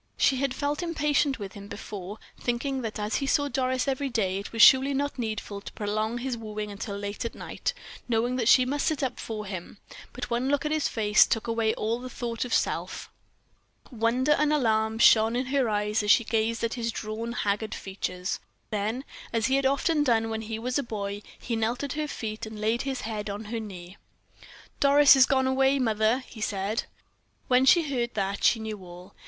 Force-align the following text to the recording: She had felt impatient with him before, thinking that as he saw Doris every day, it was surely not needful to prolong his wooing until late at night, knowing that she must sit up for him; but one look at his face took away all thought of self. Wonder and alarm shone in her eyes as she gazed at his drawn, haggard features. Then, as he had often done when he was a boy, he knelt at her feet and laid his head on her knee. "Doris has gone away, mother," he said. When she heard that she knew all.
She 0.17 0.37
had 0.37 0.55
felt 0.55 0.81
impatient 0.81 1.37
with 1.37 1.53
him 1.53 1.67
before, 1.67 2.17
thinking 2.39 2.81
that 2.81 2.97
as 2.97 3.17
he 3.17 3.27
saw 3.27 3.47
Doris 3.49 3.87
every 3.87 4.09
day, 4.09 4.39
it 4.39 4.51
was 4.51 4.59
surely 4.63 4.95
not 4.95 5.19
needful 5.19 5.61
to 5.61 5.71
prolong 5.73 6.17
his 6.17 6.35
wooing 6.35 6.71
until 6.71 6.97
late 6.97 7.23
at 7.23 7.35
night, 7.35 7.71
knowing 8.09 8.35
that 8.37 8.47
she 8.47 8.65
must 8.65 8.87
sit 8.87 9.03
up 9.03 9.19
for 9.19 9.45
him; 9.45 9.77
but 10.11 10.27
one 10.31 10.49
look 10.49 10.65
at 10.65 10.71
his 10.71 10.87
face 10.87 11.27
took 11.27 11.45
away 11.45 11.75
all 11.75 12.09
thought 12.09 12.45
of 12.45 12.51
self. 12.51 13.11
Wonder 13.91 14.31
and 14.31 14.51
alarm 14.51 14.97
shone 14.97 15.35
in 15.35 15.45
her 15.45 15.69
eyes 15.69 16.01
as 16.01 16.09
she 16.09 16.23
gazed 16.23 16.63
at 16.63 16.73
his 16.73 16.91
drawn, 16.91 17.33
haggard 17.33 17.75
features. 17.75 18.39
Then, 18.71 19.03
as 19.31 19.45
he 19.45 19.55
had 19.55 19.67
often 19.67 20.03
done 20.03 20.31
when 20.31 20.41
he 20.41 20.57
was 20.57 20.79
a 20.79 20.83
boy, 20.83 21.21
he 21.37 21.55
knelt 21.55 21.83
at 21.83 21.93
her 21.93 22.07
feet 22.07 22.47
and 22.47 22.59
laid 22.59 22.81
his 22.81 23.01
head 23.01 23.29
on 23.29 23.45
her 23.53 23.59
knee. 23.59 23.97
"Doris 24.79 25.13
has 25.13 25.27
gone 25.27 25.45
away, 25.45 25.77
mother," 25.77 26.23
he 26.25 26.41
said. 26.41 26.85
When 27.47 27.65
she 27.67 27.83
heard 27.83 28.15
that 28.15 28.43
she 28.43 28.59
knew 28.59 28.83
all. 28.83 29.13